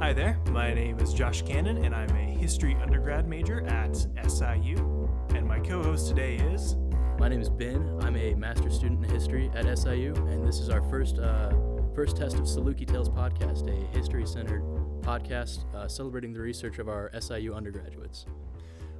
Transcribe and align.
Hi 0.00 0.14
there, 0.14 0.38
my 0.46 0.72
name 0.72 0.98
is 0.98 1.12
Josh 1.12 1.42
Cannon, 1.42 1.84
and 1.84 1.94
I'm 1.94 2.08
a 2.16 2.30
history 2.38 2.74
undergrad 2.80 3.28
major 3.28 3.66
at 3.66 3.94
SIU. 4.26 5.10
And 5.34 5.46
my 5.46 5.60
co 5.60 5.82
host 5.82 6.08
today 6.08 6.36
is. 6.36 6.76
My 7.18 7.28
name 7.28 7.42
is 7.42 7.50
Ben. 7.50 7.98
I'm 8.00 8.16
a 8.16 8.34
master's 8.34 8.76
student 8.76 9.04
in 9.04 9.10
history 9.10 9.50
at 9.54 9.66
SIU, 9.78 10.14
and 10.14 10.48
this 10.48 10.58
is 10.58 10.70
our 10.70 10.80
first 10.88 11.18
uh, 11.18 11.52
first 11.94 12.16
test 12.16 12.36
of 12.36 12.44
Saluki 12.44 12.86
Tales 12.86 13.10
podcast, 13.10 13.68
a 13.68 13.94
history 13.94 14.26
centered 14.26 14.62
podcast 15.02 15.70
uh, 15.74 15.86
celebrating 15.86 16.32
the 16.32 16.40
research 16.40 16.78
of 16.78 16.88
our 16.88 17.10
SIU 17.20 17.52
undergraduates. 17.52 18.24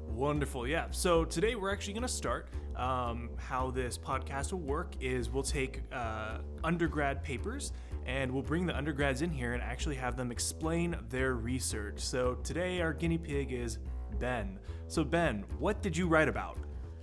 Wonderful, 0.07 0.69
yeah. 0.69 0.89
So 0.91 1.25
today 1.25 1.55
we're 1.55 1.73
actually 1.73 1.95
going 1.95 2.03
to 2.03 2.09
start. 2.09 2.49
Um, 2.77 3.31
how 3.37 3.71
this 3.71 3.97
podcast 3.97 4.53
will 4.53 4.61
work 4.61 4.93
is 5.01 5.31
we'll 5.31 5.43
take 5.43 5.81
uh, 5.93 6.39
undergrad 6.63 7.23
papers 7.25 7.73
and 8.07 8.31
we'll 8.31 8.43
bring 8.43 8.67
the 8.67 8.77
undergrads 8.77 9.23
in 9.23 9.31
here 9.31 9.53
and 9.55 9.63
actually 9.63 9.97
have 9.97 10.17
them 10.17 10.33
explain 10.33 10.97
their 11.09 11.35
research. 11.35 12.01
So 12.01 12.37
today 12.43 12.81
our 12.81 12.93
guinea 12.93 13.19
pig 13.19 13.53
is 13.53 13.79
Ben. 14.19 14.59
So, 14.89 15.05
Ben, 15.05 15.45
what 15.59 15.83
did 15.83 15.97
you 15.97 16.07
write 16.07 16.29
about? 16.29 16.59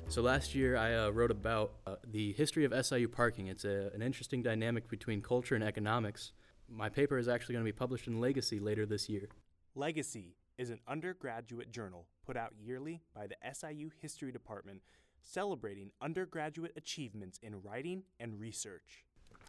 So 0.10 0.22
last 0.22 0.56
year 0.56 0.78
I 0.78 0.94
uh, 0.96 1.10
wrote 1.10 1.32
about 1.32 1.74
uh, 1.86 1.96
the 2.12 2.34
history 2.34 2.66
of 2.66 2.74
SIU 2.86 3.08
parking. 3.08 3.48
It's 3.48 3.66
a, 3.66 3.92
an 3.94 4.02
interesting 4.02 4.42
dynamic 4.42 4.88
between 4.90 5.22
culture 5.22 5.56
and 5.56 5.64
economics. 5.64 6.32
My 6.70 6.90
paper 6.90 7.18
is 7.18 7.28
actually 7.28 7.54
going 7.54 7.66
to 7.66 7.72
be 7.72 7.78
published 7.78 8.08
in 8.08 8.20
Legacy 8.20 8.60
later 8.60 8.86
this 8.86 9.10
year. 9.10 9.30
Legacy 9.76 10.36
is 10.58 10.70
an 10.70 10.80
undergraduate 10.88 11.72
journal 11.72 12.08
put 12.26 12.36
out 12.36 12.54
yearly 12.60 13.02
by 13.14 13.28
the 13.28 13.36
SIU 13.54 13.92
History 14.02 14.32
Department 14.32 14.82
celebrating 15.22 15.92
undergraduate 16.02 16.72
achievements 16.76 17.40
in 17.44 17.62
writing 17.62 18.04
and 18.20 18.40
research. 18.40 19.06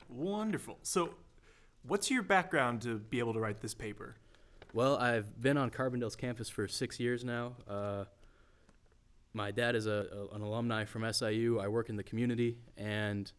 Wonderful. 0.09 0.79
So, 0.83 1.15
what's 1.83 2.11
your 2.11 2.23
background 2.23 2.83
to 2.83 2.99
be 2.99 3.19
able 3.19 3.33
to 3.35 3.41
write 3.41 3.61
this 3.61 3.75
paper? 3.75 4.17
Well, 4.75 4.97
I've 4.97 5.41
been 5.41 5.57
on 5.57 5.71
Carbondale's 5.71 6.17
campus 6.17 6.49
for 6.49 6.69
six 6.69 7.01
years 7.01 7.25
now. 7.25 7.55
Uh, 7.69 8.05
my 9.33 9.51
dad 9.51 9.75
is 9.75 9.87
a, 9.87 10.29
a, 10.33 10.35
an 10.35 10.43
alumni 10.43 10.85
from 10.85 11.11
SIU. 11.11 11.59
I 11.59 11.69
work 11.69 11.89
in 11.89 11.97
the 11.97 12.03
community, 12.03 12.59
and 12.77 13.31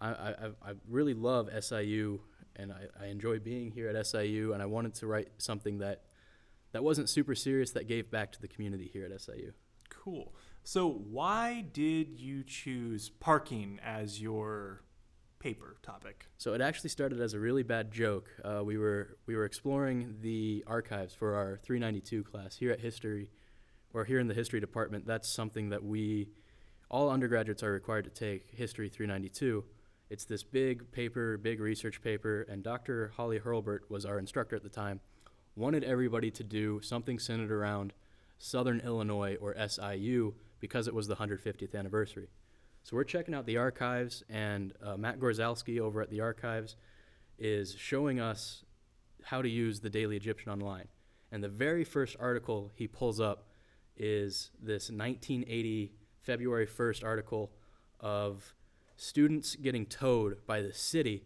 I, 0.00 0.08
I, 0.08 0.32
I 0.62 0.72
really 0.88 1.14
love 1.14 1.50
SIU, 1.60 2.20
and 2.56 2.72
I, 2.72 3.04
I 3.04 3.06
enjoy 3.06 3.38
being 3.38 3.70
here 3.70 3.88
at 3.88 4.06
SIU. 4.06 4.52
And 4.52 4.62
I 4.62 4.66
wanted 4.66 4.94
to 4.94 5.06
write 5.06 5.28
something 5.38 5.78
that 5.78 6.02
that 6.72 6.82
wasn't 6.82 7.08
super 7.08 7.34
serious 7.34 7.70
that 7.72 7.86
gave 7.86 8.10
back 8.10 8.32
to 8.32 8.40
the 8.40 8.48
community 8.48 8.88
here 8.92 9.04
at 9.04 9.20
SIU. 9.20 9.52
Cool. 9.90 10.34
So, 10.64 10.88
why 10.88 11.64
did 11.72 12.18
you 12.18 12.44
choose 12.44 13.10
parking 13.10 13.78
as 13.84 14.22
your 14.22 14.82
paper 15.42 15.76
topic? 15.82 16.26
So 16.38 16.54
it 16.54 16.60
actually 16.60 16.90
started 16.90 17.20
as 17.20 17.34
a 17.34 17.40
really 17.40 17.64
bad 17.64 17.90
joke. 17.90 18.30
Uh, 18.44 18.62
we 18.64 18.78
were 18.78 19.16
we 19.26 19.34
were 19.34 19.44
exploring 19.44 20.16
the 20.20 20.62
archives 20.66 21.14
for 21.14 21.34
our 21.34 21.58
392 21.64 22.22
class 22.22 22.56
here 22.56 22.70
at 22.70 22.80
history, 22.80 23.28
or 23.92 24.04
here 24.04 24.20
in 24.20 24.28
the 24.28 24.34
history 24.34 24.60
department. 24.60 25.04
That's 25.06 25.28
something 25.28 25.70
that 25.70 25.84
we, 25.84 26.28
all 26.88 27.10
undergraduates 27.10 27.62
are 27.62 27.72
required 27.72 28.04
to 28.04 28.10
take 28.10 28.50
history 28.52 28.88
392. 28.88 29.64
It's 30.10 30.24
this 30.24 30.44
big 30.44 30.92
paper, 30.92 31.38
big 31.38 31.58
research 31.58 32.02
paper, 32.02 32.42
and 32.48 32.62
Dr. 32.62 33.12
Holly 33.16 33.40
Hurlburt 33.40 33.90
was 33.90 34.04
our 34.04 34.18
instructor 34.18 34.54
at 34.54 34.62
the 34.62 34.68
time. 34.68 35.00
Wanted 35.56 35.84
everybody 35.84 36.30
to 36.30 36.44
do 36.44 36.80
something 36.82 37.18
centered 37.18 37.50
around 37.50 37.92
Southern 38.38 38.80
Illinois 38.80 39.36
or 39.40 39.56
SIU 39.56 40.34
because 40.60 40.86
it 40.86 40.94
was 40.94 41.08
the 41.08 41.16
150th 41.16 41.74
anniversary. 41.74 42.28
So 42.84 42.96
we're 42.96 43.04
checking 43.04 43.34
out 43.34 43.46
the 43.46 43.58
archives, 43.58 44.24
and 44.28 44.72
uh, 44.84 44.96
Matt 44.96 45.20
Gorzalski 45.20 45.78
over 45.78 46.02
at 46.02 46.10
the 46.10 46.20
archives 46.20 46.76
is 47.38 47.74
showing 47.78 48.20
us 48.20 48.64
how 49.22 49.40
to 49.40 49.48
use 49.48 49.80
the 49.80 49.90
Daily 49.90 50.16
Egyptian 50.16 50.50
online. 50.50 50.88
And 51.30 51.42
the 51.42 51.48
very 51.48 51.84
first 51.84 52.16
article 52.18 52.70
he 52.74 52.88
pulls 52.88 53.20
up 53.20 53.48
is 53.96 54.50
this 54.60 54.90
1980 54.90 55.92
February 56.20 56.66
1st 56.66 57.04
article 57.04 57.52
of 58.00 58.54
students 58.96 59.56
getting 59.56 59.86
towed 59.86 60.44
by 60.46 60.60
the 60.60 60.72
city 60.72 61.24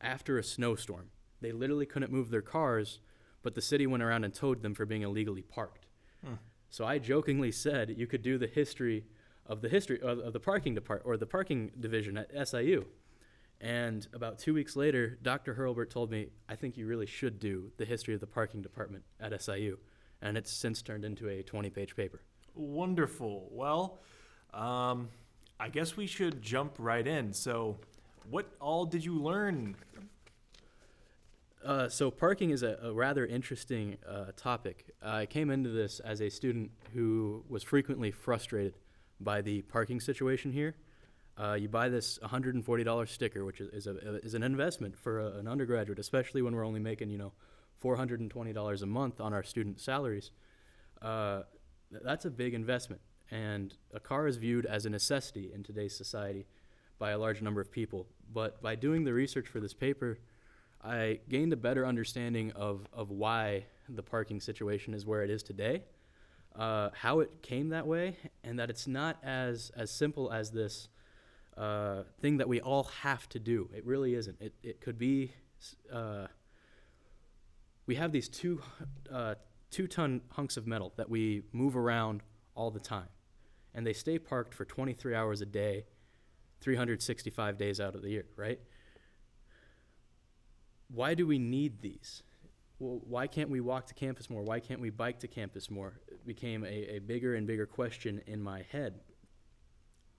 after 0.00 0.38
a 0.38 0.42
snowstorm. 0.42 1.10
They 1.40 1.52
literally 1.52 1.86
couldn't 1.86 2.12
move 2.12 2.30
their 2.30 2.42
cars, 2.42 3.00
but 3.42 3.54
the 3.54 3.62
city 3.62 3.86
went 3.86 4.02
around 4.02 4.24
and 4.24 4.34
towed 4.34 4.62
them 4.62 4.74
for 4.74 4.86
being 4.86 5.02
illegally 5.02 5.42
parked. 5.42 5.86
Hmm. 6.24 6.34
So 6.68 6.84
I 6.84 6.98
jokingly 6.98 7.52
said 7.52 7.94
you 7.96 8.06
could 8.06 8.22
do 8.22 8.38
the 8.38 8.46
history 8.46 9.04
of 9.50 9.60
the 9.60 9.68
history 9.68 10.00
of, 10.00 10.20
of 10.20 10.32
the 10.32 10.40
parking 10.40 10.74
department 10.74 11.06
or 11.06 11.16
the 11.16 11.26
parking 11.26 11.72
division 11.80 12.16
at 12.16 12.48
SIU. 12.48 12.86
And 13.60 14.06
about 14.14 14.38
two 14.38 14.54
weeks 14.54 14.76
later, 14.76 15.18
Dr. 15.22 15.54
Hurlburt 15.54 15.90
told 15.90 16.10
me, 16.10 16.28
I 16.48 16.54
think 16.54 16.78
you 16.78 16.86
really 16.86 17.04
should 17.04 17.40
do 17.40 17.72
the 17.76 17.84
history 17.84 18.14
of 18.14 18.20
the 18.20 18.28
parking 18.28 18.62
department 18.62 19.02
at 19.20 19.38
SIU. 19.42 19.76
And 20.22 20.38
it's 20.38 20.52
since 20.52 20.80
turned 20.80 21.04
into 21.04 21.28
a 21.28 21.42
20 21.42 21.68
page 21.68 21.96
paper. 21.96 22.22
Wonderful. 22.54 23.48
Well, 23.50 23.98
um, 24.54 25.08
I 25.58 25.68
guess 25.68 25.96
we 25.96 26.06
should 26.06 26.40
jump 26.40 26.76
right 26.78 27.06
in. 27.06 27.32
So, 27.32 27.76
what 28.30 28.46
all 28.60 28.86
did 28.86 29.04
you 29.04 29.20
learn? 29.20 29.74
Uh, 31.64 31.88
so, 31.88 32.10
parking 32.10 32.50
is 32.50 32.62
a, 32.62 32.78
a 32.82 32.92
rather 32.92 33.26
interesting 33.26 33.96
uh, 34.08 34.26
topic. 34.36 34.86
I 35.02 35.26
came 35.26 35.50
into 35.50 35.70
this 35.70 36.00
as 36.00 36.20
a 36.20 36.28
student 36.28 36.70
who 36.94 37.44
was 37.48 37.62
frequently 37.62 38.10
frustrated 38.10 38.74
by 39.20 39.42
the 39.42 39.62
parking 39.62 40.00
situation 40.00 40.52
here. 40.52 40.74
Uh, 41.36 41.54
you 41.54 41.68
buy 41.68 41.88
this 41.88 42.18
$140 42.22 43.08
sticker, 43.08 43.44
which 43.44 43.60
is, 43.60 43.68
is, 43.72 43.86
a, 43.86 44.16
is 44.24 44.34
an 44.34 44.42
investment 44.42 44.96
for 44.98 45.20
a, 45.20 45.38
an 45.38 45.48
undergraduate, 45.48 45.98
especially 45.98 46.42
when 46.42 46.54
we're 46.54 46.66
only 46.66 46.80
making, 46.80 47.10
you 47.10 47.18
know, 47.18 47.32
$420 47.82 48.82
a 48.82 48.86
month 48.86 49.20
on 49.20 49.32
our 49.32 49.42
student 49.42 49.80
salaries. 49.80 50.32
Uh, 51.00 51.42
th- 51.90 52.02
that's 52.04 52.24
a 52.24 52.30
big 52.30 52.52
investment. 52.52 53.00
And 53.30 53.74
a 53.94 54.00
car 54.00 54.26
is 54.26 54.36
viewed 54.36 54.66
as 54.66 54.86
a 54.86 54.90
necessity 54.90 55.50
in 55.54 55.62
today's 55.62 55.96
society 55.96 56.46
by 56.98 57.12
a 57.12 57.18
large 57.18 57.40
number 57.40 57.60
of 57.60 57.70
people. 57.70 58.06
But 58.32 58.60
by 58.60 58.74
doing 58.74 59.04
the 59.04 59.14
research 59.14 59.48
for 59.48 59.60
this 59.60 59.72
paper, 59.72 60.18
I 60.82 61.20
gained 61.28 61.52
a 61.52 61.56
better 61.56 61.86
understanding 61.86 62.52
of, 62.52 62.86
of 62.92 63.10
why 63.10 63.66
the 63.88 64.02
parking 64.02 64.40
situation 64.40 64.94
is 64.94 65.06
where 65.06 65.22
it 65.22 65.30
is 65.30 65.42
today 65.42 65.84
uh, 66.56 66.90
how 66.94 67.20
it 67.20 67.42
came 67.42 67.70
that 67.70 67.86
way, 67.86 68.16
and 68.44 68.58
that 68.58 68.70
it's 68.70 68.86
not 68.86 69.18
as 69.22 69.70
as 69.76 69.90
simple 69.90 70.32
as 70.32 70.50
this 70.50 70.88
uh, 71.56 72.02
thing 72.20 72.38
that 72.38 72.48
we 72.48 72.60
all 72.60 72.84
have 73.02 73.28
to 73.30 73.38
do. 73.38 73.68
It 73.74 73.84
really 73.86 74.14
isn't. 74.14 74.40
It 74.40 74.54
it 74.62 74.80
could 74.80 74.98
be. 74.98 75.32
Uh, 75.92 76.26
we 77.86 77.96
have 77.96 78.12
these 78.12 78.28
two 78.28 78.62
uh, 79.12 79.34
two 79.70 79.86
ton 79.86 80.22
hunks 80.30 80.56
of 80.56 80.66
metal 80.66 80.92
that 80.96 81.08
we 81.08 81.42
move 81.52 81.76
around 81.76 82.22
all 82.54 82.70
the 82.70 82.80
time, 82.80 83.08
and 83.74 83.86
they 83.86 83.92
stay 83.92 84.18
parked 84.18 84.54
for 84.54 84.64
23 84.64 85.14
hours 85.14 85.40
a 85.40 85.46
day, 85.46 85.86
365 86.60 87.56
days 87.56 87.80
out 87.80 87.94
of 87.94 88.02
the 88.02 88.10
year. 88.10 88.26
Right? 88.36 88.60
Why 90.88 91.14
do 91.14 91.26
we 91.26 91.38
need 91.38 91.82
these? 91.82 92.22
Well, 92.80 93.00
why 93.06 93.26
can't 93.26 93.50
we 93.50 93.60
walk 93.60 93.86
to 93.86 93.94
campus 93.94 94.30
more? 94.30 94.42
Why 94.42 94.58
can't 94.58 94.80
we 94.80 94.88
bike 94.88 95.20
to 95.20 95.28
campus 95.28 95.70
more? 95.70 96.00
It 96.08 96.26
became 96.26 96.64
a, 96.64 96.96
a 96.96 96.98
bigger 96.98 97.34
and 97.34 97.46
bigger 97.46 97.66
question 97.66 98.22
in 98.26 98.42
my 98.42 98.64
head. 98.72 99.00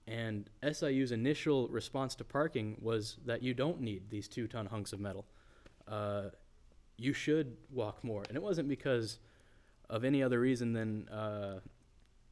And 0.06 0.48
SIU's 0.62 1.12
initial 1.12 1.68
response 1.68 2.14
to 2.16 2.24
parking 2.24 2.76
was 2.80 3.16
that 3.26 3.42
you 3.42 3.52
don't 3.52 3.80
need 3.80 4.10
these 4.10 4.28
two 4.28 4.46
ton 4.46 4.66
hunks 4.66 4.92
of 4.92 5.00
metal. 5.00 5.26
Uh, 5.88 6.28
you 6.96 7.12
should 7.12 7.56
walk 7.70 8.02
more. 8.04 8.22
And 8.28 8.36
it 8.36 8.42
wasn't 8.42 8.68
because 8.68 9.18
of 9.90 10.04
any 10.04 10.22
other 10.22 10.38
reason 10.38 10.72
than 10.72 11.08
uh, 11.08 11.58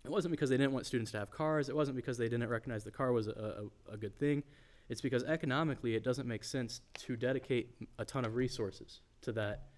it 0.04 0.10
wasn't 0.10 0.30
because 0.30 0.48
they 0.48 0.56
didn't 0.56 0.72
want 0.72 0.86
students 0.86 1.10
to 1.12 1.18
have 1.18 1.30
cars. 1.30 1.68
It 1.68 1.74
wasn't 1.74 1.96
because 1.96 2.18
they 2.18 2.28
didn't 2.28 2.48
recognize 2.48 2.84
the 2.84 2.92
car 2.92 3.12
was 3.12 3.26
a, 3.26 3.68
a, 3.88 3.94
a 3.94 3.96
good 3.96 4.16
thing. 4.18 4.44
It's 4.88 5.00
because 5.00 5.24
economically 5.24 5.96
it 5.96 6.04
doesn't 6.04 6.26
make 6.26 6.44
sense 6.44 6.80
to 7.00 7.16
dedicate 7.16 7.74
a 7.98 8.04
ton 8.04 8.24
of 8.24 8.36
resources 8.36 9.00
to 9.22 9.32
that 9.32 9.69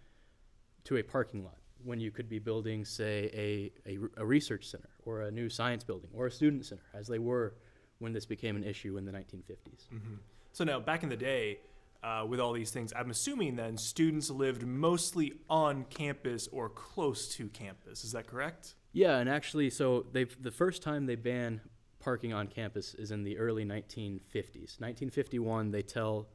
to 0.84 0.96
a 0.96 1.02
parking 1.02 1.44
lot 1.44 1.58
when 1.84 2.00
you 2.00 2.10
could 2.10 2.28
be 2.28 2.38
building, 2.38 2.84
say, 2.84 3.72
a, 3.86 3.90
a, 3.90 3.98
a, 4.18 4.24
research 4.24 4.66
center 4.66 4.90
or 5.04 5.22
a 5.22 5.30
new 5.30 5.48
science 5.48 5.82
building 5.82 6.10
or 6.12 6.26
a 6.26 6.30
student 6.30 6.64
center, 6.64 6.84
as 6.94 7.08
they 7.08 7.18
were 7.18 7.54
when 7.98 8.12
this 8.12 8.24
became 8.24 8.56
an 8.56 8.64
issue 8.64 8.96
in 8.98 9.04
the 9.04 9.12
1950s. 9.12 9.88
Mm-hmm. 9.92 10.14
So 10.52 10.64
now, 10.64 10.80
back 10.80 11.02
in 11.02 11.08
the 11.08 11.16
day, 11.16 11.58
uh, 12.02 12.24
with 12.28 12.40
all 12.40 12.52
these 12.52 12.70
things, 12.70 12.92
I'm 12.94 13.10
assuming 13.10 13.56
then 13.56 13.76
students 13.76 14.28
lived 14.30 14.66
mostly 14.66 15.32
on 15.48 15.84
campus 15.84 16.48
or 16.50 16.68
close 16.68 17.28
to 17.36 17.48
campus. 17.48 18.04
Is 18.04 18.12
that 18.12 18.26
correct? 18.26 18.74
Yeah, 18.92 19.18
and 19.18 19.28
actually, 19.28 19.70
so 19.70 20.06
they 20.12 20.24
the 20.24 20.50
first 20.50 20.82
time 20.82 21.06
they 21.06 21.14
ban 21.14 21.60
parking 22.00 22.32
on 22.32 22.48
campus 22.48 22.94
is 22.94 23.12
in 23.12 23.22
the 23.22 23.38
early 23.38 23.64
1950s. 23.64 24.80
1951, 24.80 25.70
they 25.70 25.82
tell 25.82 26.28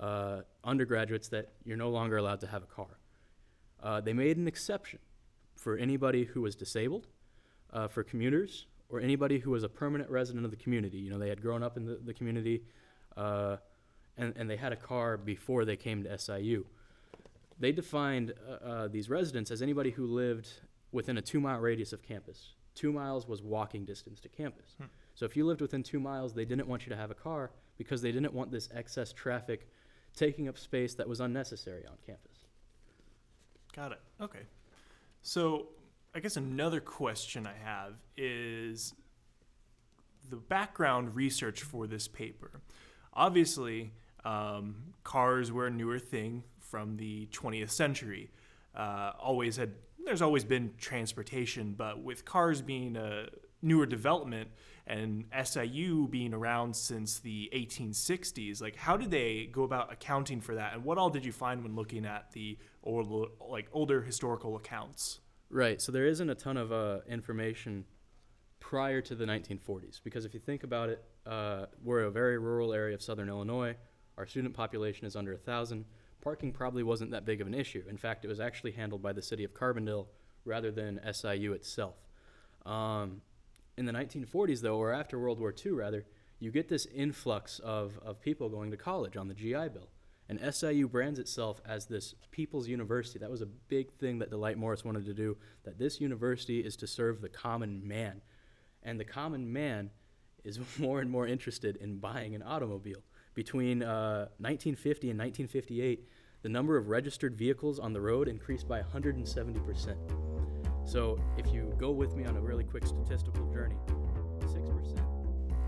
uh, 0.00 0.40
undergraduates 0.64 1.28
that 1.28 1.52
you're 1.64 1.76
no 1.76 1.90
longer 1.90 2.16
allowed 2.16 2.40
to 2.40 2.46
have 2.48 2.62
a 2.62 2.66
car. 2.66 2.98
Uh, 3.82 4.00
they 4.00 4.12
made 4.12 4.36
an 4.36 4.46
exception 4.46 4.98
for 5.56 5.76
anybody 5.76 6.24
who 6.24 6.40
was 6.40 6.54
disabled, 6.54 7.06
uh, 7.72 7.88
for 7.88 8.02
commuters, 8.02 8.66
or 8.88 9.00
anybody 9.00 9.38
who 9.38 9.50
was 9.50 9.62
a 9.64 9.68
permanent 9.68 10.10
resident 10.10 10.44
of 10.44 10.50
the 10.50 10.56
community. 10.56 10.98
You 10.98 11.10
know, 11.10 11.18
they 11.18 11.28
had 11.28 11.40
grown 11.40 11.62
up 11.62 11.76
in 11.76 11.86
the, 11.86 11.98
the 12.04 12.12
community, 12.12 12.62
uh, 13.16 13.56
and, 14.16 14.34
and 14.36 14.48
they 14.48 14.56
had 14.56 14.72
a 14.72 14.76
car 14.76 15.16
before 15.16 15.64
they 15.64 15.76
came 15.76 16.04
to 16.04 16.18
SIU. 16.18 16.66
they 17.58 17.72
defined 17.72 18.34
uh, 18.48 18.66
uh, 18.66 18.88
these 18.88 19.08
residents 19.08 19.50
as 19.50 19.62
anybody 19.62 19.90
who 19.90 20.06
lived 20.06 20.48
within 20.92 21.16
a 21.16 21.22
two 21.22 21.40
mile 21.40 21.58
radius 21.58 21.92
of 21.92 22.02
campus. 22.02 22.54
Two 22.74 22.92
miles 22.92 23.26
was 23.26 23.42
walking 23.42 23.84
distance 23.84 24.20
to 24.20 24.28
campus. 24.28 24.74
Hmm. 24.78 24.84
So 25.14 25.24
if 25.24 25.36
you 25.36 25.46
lived 25.46 25.60
within 25.60 25.82
two 25.82 26.00
miles, 26.00 26.34
they 26.34 26.44
didn't 26.44 26.66
want 26.66 26.84
you 26.84 26.90
to 26.90 26.96
have 26.96 27.10
a 27.10 27.14
car 27.14 27.50
because 27.78 28.02
they 28.02 28.12
didn't 28.12 28.32
want 28.32 28.50
this 28.50 28.68
excess 28.74 29.12
traffic 29.12 29.68
taking 30.14 30.48
up 30.48 30.58
space 30.58 30.94
that 30.94 31.08
was 31.08 31.20
unnecessary 31.20 31.84
on 31.86 31.96
campus. 32.06 32.31
Got 33.74 33.92
it. 33.92 34.00
Okay. 34.20 34.40
So, 35.22 35.68
I 36.14 36.20
guess 36.20 36.36
another 36.36 36.80
question 36.80 37.46
I 37.46 37.54
have 37.64 37.94
is 38.16 38.94
the 40.28 40.36
background 40.36 41.14
research 41.14 41.62
for 41.62 41.86
this 41.86 42.06
paper. 42.06 42.60
Obviously, 43.14 43.92
um, 44.24 44.76
cars 45.04 45.50
were 45.50 45.66
a 45.66 45.70
newer 45.70 45.98
thing 45.98 46.42
from 46.58 46.96
the 46.96 47.28
20th 47.32 47.70
century. 47.70 48.30
Uh, 48.74 49.12
always 49.18 49.56
had, 49.56 49.72
there's 50.04 50.22
always 50.22 50.44
been 50.44 50.72
transportation, 50.78 51.74
but 51.76 52.02
with 52.02 52.24
cars 52.24 52.60
being 52.62 52.96
a 52.96 53.26
newer 53.62 53.86
development 53.86 54.50
and 54.86 55.24
SIU 55.44 56.08
being 56.08 56.34
around 56.34 56.74
since 56.74 57.20
the 57.20 57.48
1860s, 57.54 58.60
like 58.60 58.76
how 58.76 58.96
did 58.96 59.10
they 59.10 59.48
go 59.52 59.62
about 59.62 59.92
accounting 59.92 60.40
for 60.40 60.56
that, 60.56 60.74
and 60.74 60.84
what 60.84 60.98
all 60.98 61.10
did 61.10 61.24
you 61.24 61.32
find 61.32 61.62
when 61.62 61.76
looking 61.76 62.04
at 62.04 62.32
the 62.32 62.58
old, 62.82 63.30
like 63.48 63.68
older 63.72 64.02
historical 64.02 64.56
accounts? 64.56 65.20
Right. 65.48 65.80
So 65.80 65.92
there 65.92 66.06
isn't 66.06 66.28
a 66.28 66.34
ton 66.34 66.56
of 66.56 66.72
uh, 66.72 67.00
information 67.08 67.84
prior 68.58 69.00
to 69.02 69.14
the 69.14 69.26
1940s 69.26 70.00
because 70.02 70.24
if 70.24 70.32
you 70.32 70.40
think 70.40 70.64
about 70.64 70.88
it, 70.88 71.04
uh, 71.26 71.66
we're 71.84 72.04
a 72.04 72.10
very 72.10 72.38
rural 72.38 72.72
area 72.72 72.94
of 72.94 73.02
southern 73.02 73.28
Illinois. 73.28 73.76
Our 74.16 74.26
student 74.26 74.54
population 74.54 75.06
is 75.06 75.14
under 75.14 75.32
a 75.32 75.38
thousand. 75.38 75.84
Parking 76.22 76.52
probably 76.52 76.82
wasn't 76.82 77.10
that 77.10 77.26
big 77.26 77.40
of 77.40 77.46
an 77.46 77.54
issue. 77.54 77.82
In 77.88 77.96
fact, 77.96 78.24
it 78.24 78.28
was 78.28 78.40
actually 78.40 78.72
handled 78.72 79.02
by 79.02 79.12
the 79.12 79.22
city 79.22 79.44
of 79.44 79.52
Carbondale 79.52 80.06
rather 80.44 80.70
than 80.70 81.00
SIU 81.12 81.52
itself. 81.52 81.96
Um, 82.64 83.20
in 83.76 83.86
the 83.86 83.92
1940s, 83.92 84.60
though, 84.60 84.76
or 84.76 84.92
after 84.92 85.18
World 85.18 85.38
War 85.38 85.54
II, 85.64 85.72
rather, 85.72 86.04
you 86.38 86.50
get 86.50 86.68
this 86.68 86.86
influx 86.86 87.58
of, 87.60 87.98
of 88.04 88.20
people 88.20 88.48
going 88.48 88.70
to 88.70 88.76
college 88.76 89.16
on 89.16 89.28
the 89.28 89.34
GI 89.34 89.68
Bill. 89.68 89.88
And 90.28 90.54
SIU 90.54 90.88
brands 90.88 91.18
itself 91.18 91.60
as 91.66 91.86
this 91.86 92.14
people's 92.30 92.68
university. 92.68 93.18
That 93.18 93.30
was 93.30 93.42
a 93.42 93.46
big 93.46 93.92
thing 93.92 94.18
that 94.18 94.30
Delyte 94.30 94.56
Morris 94.56 94.84
wanted 94.84 95.04
to 95.06 95.14
do, 95.14 95.36
that 95.64 95.78
this 95.78 96.00
university 96.00 96.60
is 96.60 96.76
to 96.76 96.86
serve 96.86 97.20
the 97.20 97.28
common 97.28 97.86
man. 97.86 98.22
And 98.82 98.98
the 98.98 99.04
common 99.04 99.52
man 99.52 99.90
is 100.44 100.58
more 100.78 101.00
and 101.00 101.10
more 101.10 101.26
interested 101.26 101.76
in 101.76 101.98
buying 101.98 102.34
an 102.34 102.42
automobile. 102.42 103.02
Between 103.34 103.82
uh, 103.82 104.28
1950 104.38 105.10
and 105.10 105.18
1958, 105.18 106.08
the 106.42 106.48
number 106.48 106.76
of 106.76 106.88
registered 106.88 107.36
vehicles 107.36 107.78
on 107.78 107.92
the 107.92 108.00
road 108.00 108.28
increased 108.28 108.68
by 108.68 108.82
170%. 108.82 110.31
So 110.84 111.18
if 111.38 111.52
you 111.52 111.74
go 111.78 111.90
with 111.90 112.16
me 112.16 112.24
on 112.24 112.36
a 112.36 112.40
really 112.40 112.64
quick 112.64 112.86
statistical 112.86 113.46
journey, 113.52 113.76
6%. 114.40 114.98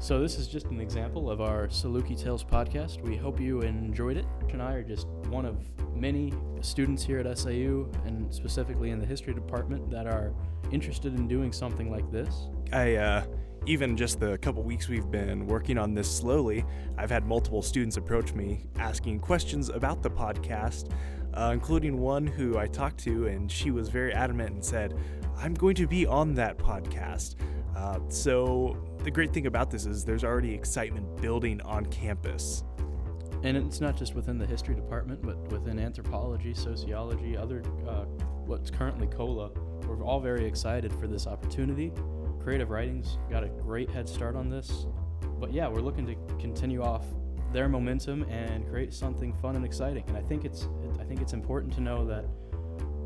So 0.00 0.20
this 0.20 0.38
is 0.38 0.48
just 0.48 0.66
an 0.66 0.80
example 0.80 1.30
of 1.30 1.40
our 1.40 1.68
Saluki 1.68 2.20
Tales 2.20 2.44
podcast. 2.44 3.00
We 3.00 3.16
hope 3.16 3.40
you 3.40 3.62
enjoyed 3.62 4.16
it. 4.16 4.26
And 4.50 4.60
I 4.60 4.74
are 4.74 4.82
just 4.82 5.06
one 5.28 5.46
of 5.46 5.56
many 5.94 6.32
students 6.60 7.02
here 7.02 7.20
at 7.20 7.38
SAU 7.38 7.86
and 8.04 8.32
specifically 8.34 8.90
in 8.90 8.98
the 8.98 9.06
history 9.06 9.32
department 9.32 9.90
that 9.90 10.06
are 10.06 10.34
interested 10.72 11.14
in 11.14 11.26
doing 11.26 11.52
something 11.52 11.90
like 11.90 12.10
this. 12.10 12.48
I 12.72 12.96
uh, 12.96 13.24
even 13.66 13.96
just 13.96 14.20
the 14.20 14.36
couple 14.38 14.62
weeks 14.62 14.88
we've 14.88 15.10
been 15.10 15.46
working 15.46 15.78
on 15.78 15.94
this 15.94 16.10
slowly, 16.10 16.64
I've 16.98 17.10
had 17.10 17.26
multiple 17.26 17.62
students 17.62 17.96
approach 17.96 18.34
me 18.34 18.66
asking 18.76 19.20
questions 19.20 19.70
about 19.70 20.02
the 20.02 20.10
podcast, 20.10 20.90
uh, 21.34 21.50
including 21.52 21.98
one 21.98 22.26
who 22.26 22.58
I 22.58 22.66
talked 22.66 22.98
to, 23.00 23.26
and 23.26 23.50
she 23.50 23.70
was 23.70 23.88
very 23.88 24.12
adamant 24.12 24.50
and 24.50 24.64
said, 24.64 24.94
"I'm 25.36 25.54
going 25.54 25.74
to 25.76 25.86
be 25.86 26.06
on 26.06 26.34
that 26.34 26.58
podcast." 26.58 27.36
Uh, 27.76 27.98
so 28.08 28.76
the 29.02 29.10
great 29.10 29.32
thing 29.32 29.46
about 29.46 29.70
this 29.70 29.84
is 29.84 30.04
there's 30.04 30.24
already 30.24 30.54
excitement 30.54 31.20
building 31.20 31.60
on 31.62 31.86
campus. 31.86 32.64
And 33.42 33.58
it's 33.58 33.80
not 33.80 33.96
just 33.96 34.14
within 34.14 34.38
the 34.38 34.46
history 34.46 34.74
department, 34.74 35.20
but 35.20 35.36
within 35.52 35.78
anthropology, 35.78 36.54
sociology, 36.54 37.36
other 37.36 37.62
uh, 37.86 38.04
what's 38.46 38.70
currently 38.70 39.06
COLA. 39.06 39.50
We're 39.86 40.02
all 40.02 40.20
very 40.20 40.46
excited 40.46 40.92
for 40.94 41.06
this 41.06 41.26
opportunity. 41.26 41.92
Creative 42.42 42.70
Writings 42.70 43.18
got 43.30 43.44
a 43.44 43.48
great 43.48 43.90
head 43.90 44.08
start 44.08 44.34
on 44.34 44.48
this. 44.48 44.86
But 45.38 45.52
yeah, 45.52 45.68
we're 45.68 45.82
looking 45.82 46.06
to 46.06 46.14
continue 46.38 46.82
off 46.82 47.04
their 47.52 47.68
momentum 47.68 48.22
and 48.24 48.66
create 48.68 48.94
something 48.94 49.34
fun 49.34 49.56
and 49.56 49.64
exciting. 49.64 50.04
And 50.08 50.16
I 50.16 50.22
think 50.22 50.44
it's 50.44 50.68
I 51.04 51.06
think 51.06 51.20
it's 51.20 51.34
important 51.34 51.72
to 51.74 51.82
know 51.82 52.06
that 52.06 52.24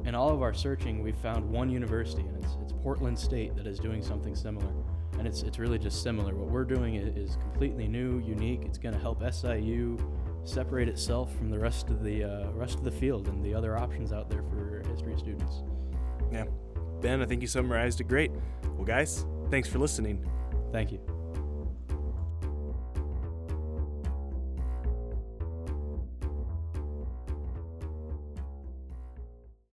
in 0.05 0.15
all 0.15 0.31
of 0.31 0.41
our 0.41 0.55
searching, 0.55 1.03
we've 1.03 1.17
found 1.17 1.49
one 1.51 1.69
university, 1.69 2.23
and 2.23 2.43
it's, 2.43 2.57
it's 2.63 2.73
Portland 2.73 3.19
State 3.19 3.57
that 3.57 3.67
is 3.67 3.81
doing 3.81 4.03
something 4.03 4.37
similar. 4.37 4.73
And 5.19 5.27
it's, 5.27 5.43
it's 5.43 5.59
really 5.59 5.79
just 5.79 6.03
similar. 6.03 6.35
What 6.35 6.49
we're 6.49 6.65
doing 6.65 6.95
is, 6.95 7.31
is 7.31 7.37
completely 7.37 7.89
new, 7.89 8.21
unique. 8.21 8.63
It's 8.65 8.79
going 8.79 8.95
to 8.95 9.01
help 9.01 9.21
SIU 9.33 9.99
separate 10.45 10.89
itself 10.89 11.37
from 11.37 11.51
the 11.51 11.59
rest 11.59 11.91
of 11.91 12.05
the 12.05 12.25
uh, 12.25 12.51
rest 12.53 12.77
of 12.77 12.85
the 12.85 12.93
field 12.93 13.27
and 13.27 13.45
the 13.45 13.53
other 13.53 13.77
options 13.77 14.13
out 14.13 14.31
there 14.31 14.43
for 14.45 14.83
history 14.89 15.17
students. 15.19 15.65
Yeah. 16.33 16.45
Ben, 17.01 17.21
I 17.21 17.27
think 17.27 17.43
you 17.43 17.49
summarized 17.49 18.01
it 18.01 18.09
great. 18.09 18.31
Well, 18.77 18.85
guys, 18.85 19.27
thanks 19.51 19.69
for 19.69 19.79
listening. 19.79 20.25
Thank 20.73 20.93
you. 20.93 21.18